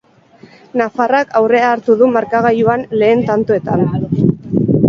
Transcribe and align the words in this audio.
Nafarrak 0.81 1.35
aurrea 1.41 1.69
hartu 1.73 1.97
du 2.01 2.09
markagailuan 2.15 2.87
lehen 3.03 3.25
tantoetan. 3.31 3.89